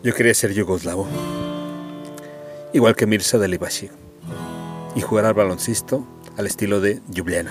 Yo 0.00 0.14
quería 0.14 0.32
ser 0.32 0.52
yugoslavo, 0.52 1.08
igual 2.72 2.94
que 2.94 3.04
Mirza 3.04 3.36
Delibashi, 3.36 3.90
y 4.94 5.00
jugar 5.00 5.24
al 5.24 5.34
baloncesto 5.34 6.06
al 6.36 6.46
estilo 6.46 6.80
de 6.80 7.02
Ljubljana. 7.12 7.50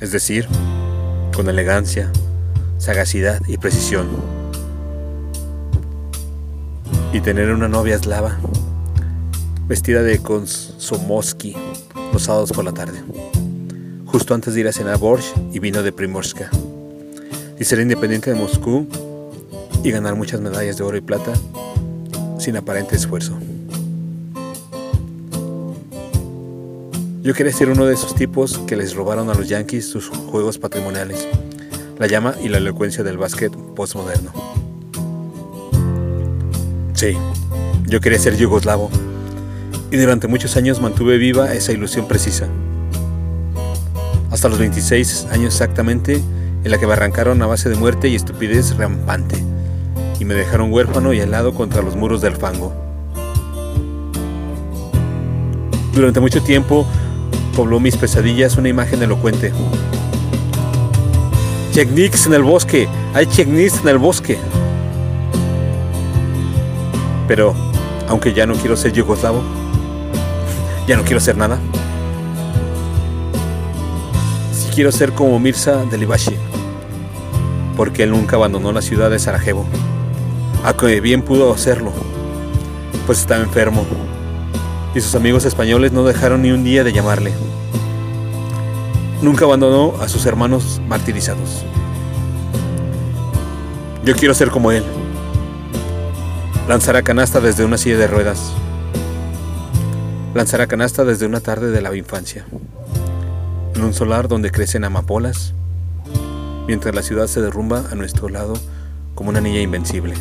Es 0.00 0.10
decir, 0.10 0.48
con 1.32 1.48
elegancia, 1.48 2.10
sagacidad 2.78 3.40
y 3.46 3.56
precisión. 3.56 4.08
Y 7.12 7.20
tener 7.20 7.52
una 7.52 7.68
novia 7.68 7.94
eslava, 7.94 8.36
vestida 9.68 10.02
de 10.02 10.18
konsomoski 10.18 11.54
los 12.12 12.24
sábados 12.24 12.50
por 12.50 12.64
la 12.64 12.72
tarde, 12.72 13.00
justo 14.06 14.34
antes 14.34 14.54
de 14.54 14.60
ir 14.60 14.66
a 14.66 14.72
cenar 14.72 14.98
borsch 14.98 15.32
y 15.52 15.60
vino 15.60 15.84
de 15.84 15.92
Primorska, 15.92 16.50
y 17.60 17.64
ser 17.64 17.78
independiente 17.78 18.32
de 18.32 18.40
Moscú 18.40 18.88
y 19.82 19.90
ganar 19.90 20.14
muchas 20.14 20.40
medallas 20.40 20.78
de 20.78 20.84
oro 20.84 20.96
y 20.96 21.00
plata 21.00 21.32
sin 22.38 22.56
aparente 22.56 22.96
esfuerzo. 22.96 23.38
Yo 27.22 27.34
quería 27.34 27.52
ser 27.52 27.68
uno 27.68 27.84
de 27.84 27.94
esos 27.94 28.14
tipos 28.14 28.58
que 28.58 28.76
les 28.76 28.94
robaron 28.94 29.28
a 29.28 29.34
los 29.34 29.48
Yankees 29.48 29.88
sus 29.88 30.08
juegos 30.08 30.58
patrimoniales, 30.58 31.26
la 31.98 32.06
llama 32.06 32.34
y 32.42 32.48
la 32.48 32.58
elocuencia 32.58 33.04
del 33.04 33.18
básquet 33.18 33.52
postmoderno. 33.52 34.32
Sí, 36.94 37.16
yo 37.86 38.00
quería 38.00 38.18
ser 38.18 38.36
yugoslavo 38.36 38.90
y 39.90 39.96
durante 39.96 40.26
muchos 40.26 40.56
años 40.56 40.80
mantuve 40.80 41.18
viva 41.18 41.52
esa 41.52 41.72
ilusión 41.72 42.08
precisa. 42.08 42.48
Hasta 44.30 44.48
los 44.48 44.58
26 44.58 45.26
años 45.30 45.54
exactamente 45.54 46.22
en 46.64 46.70
la 46.70 46.78
que 46.78 46.86
me 46.86 46.92
arrancaron 46.94 47.42
a 47.42 47.46
base 47.46 47.68
de 47.68 47.76
muerte 47.76 48.08
y 48.08 48.14
estupidez 48.14 48.76
rampante 48.76 49.36
y 50.20 50.24
me 50.24 50.34
dejaron 50.34 50.72
huérfano 50.72 51.12
y 51.12 51.20
helado 51.20 51.54
contra 51.54 51.82
los 51.82 51.96
muros 51.96 52.20
del 52.20 52.36
fango. 52.36 52.72
Durante 55.94 56.20
mucho 56.20 56.42
tiempo 56.42 56.86
pobló 57.56 57.80
mis 57.80 57.96
pesadillas 57.96 58.56
una 58.56 58.68
imagen 58.68 59.02
elocuente. 59.02 59.52
En 61.80 62.34
el 62.34 62.42
bosque, 62.42 62.88
hay 63.14 63.26
Chechniks 63.26 63.82
en 63.82 63.88
el 63.88 63.98
bosque. 63.98 64.36
Pero, 67.28 67.54
aunque 68.08 68.34
ya 68.34 68.46
no 68.46 68.54
quiero 68.54 68.76
ser 68.76 68.92
yugoslavo, 68.92 69.42
ya 70.88 70.96
no 70.96 71.04
quiero 71.04 71.20
ser 71.20 71.36
nada. 71.36 71.60
Si 74.52 74.74
quiero 74.74 74.90
ser 74.90 75.12
como 75.12 75.38
Mirza 75.38 75.84
Delibashi, 75.84 76.34
porque 77.76 78.02
él 78.02 78.10
nunca 78.10 78.34
abandonó 78.34 78.72
la 78.72 78.82
ciudad 78.82 79.08
de 79.08 79.20
Sarajevo 79.20 79.64
a 80.64 80.74
que 80.74 81.00
bien 81.00 81.22
pudo 81.22 81.52
hacerlo, 81.52 81.92
pues 83.06 83.20
estaba 83.20 83.42
enfermo, 83.42 83.84
y 84.94 85.00
sus 85.00 85.14
amigos 85.14 85.44
españoles 85.44 85.92
no 85.92 86.04
dejaron 86.04 86.42
ni 86.42 86.50
un 86.50 86.64
día 86.64 86.84
de 86.84 86.92
llamarle. 86.92 87.32
Nunca 89.22 89.44
abandonó 89.44 89.94
a 90.00 90.08
sus 90.08 90.26
hermanos 90.26 90.80
martirizados. 90.88 91.64
Yo 94.04 94.14
quiero 94.14 94.32
ser 94.32 94.50
como 94.50 94.72
él. 94.72 94.84
Lanzar 96.68 96.96
a 96.96 97.02
canasta 97.02 97.40
desde 97.40 97.64
una 97.64 97.78
silla 97.78 97.98
de 97.98 98.06
ruedas. 98.06 98.52
Lanzar 100.34 100.60
a 100.60 100.66
canasta 100.66 101.04
desde 101.04 101.26
una 101.26 101.40
tarde 101.40 101.70
de 101.70 101.82
la 101.82 101.94
infancia. 101.96 102.46
En 103.74 103.84
un 103.84 103.92
solar 103.92 104.28
donde 104.28 104.50
crecen 104.50 104.84
amapolas, 104.84 105.52
mientras 106.66 106.94
la 106.94 107.02
ciudad 107.02 107.26
se 107.26 107.40
derrumba 107.40 107.84
a 107.90 107.94
nuestro 107.94 108.28
lado 108.28 108.54
como 109.14 109.30
una 109.30 109.40
niña 109.40 109.60
invencible. 109.60 110.14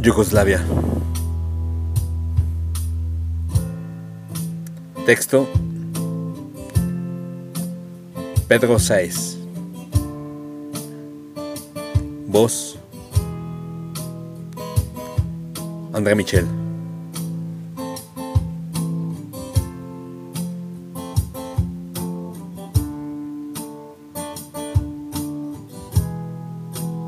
Yugoslavia. 0.00 0.64
Texto 5.04 5.48
Pedro 8.46 8.78
Saez. 8.78 9.36
Voz 12.28 12.78
André 15.92 16.14
Michel. 16.14 16.67